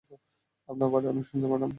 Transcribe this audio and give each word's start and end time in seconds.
আপনার 0.69 0.89
বাড়ি 0.89 1.05
অনেক 1.07 1.25
সুন্দর, 1.25 1.47
ম্যাডাম। 1.47 1.69